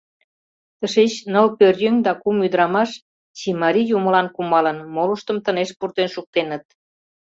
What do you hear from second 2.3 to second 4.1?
ӱдырамаш чимарий